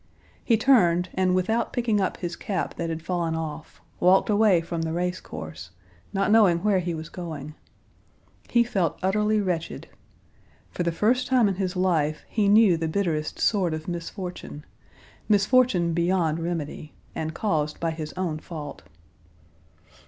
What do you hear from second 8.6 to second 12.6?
felt utterly wretched. For the first time in his life he